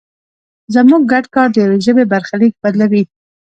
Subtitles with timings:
[0.73, 3.03] زموږ ګډ کار د یوې ژبې برخلیک بدلوي.